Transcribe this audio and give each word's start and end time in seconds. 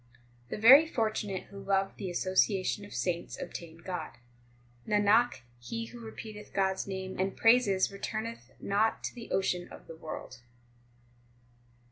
9 0.49 0.57
The 0.57 0.57
very 0.67 0.87
fortunate 0.87 1.43
who 1.51 1.59
love 1.61 1.95
the 1.97 2.09
association 2.09 2.83
of 2.85 2.91
saints 2.95 3.39
obtain 3.39 3.77
God. 3.85 4.17
Nanak, 4.87 5.41
he 5.59 5.85
who 5.85 5.99
repeateth 5.99 6.55
God 6.55 6.71
s 6.71 6.87
name 6.87 7.19
and 7.19 7.37
praises 7.37 7.91
returneth 7.91 8.49
not 8.59 9.03
to 9.03 9.13
the 9.13 9.29
ocean 9.29 9.67
of 9.67 9.85
the 9.85 9.95
world. 9.95 10.39